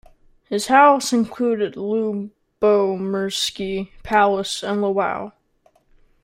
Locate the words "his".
0.49-0.65